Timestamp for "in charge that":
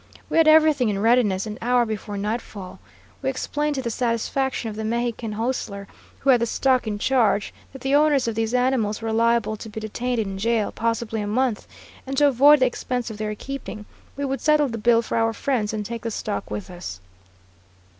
6.87-7.83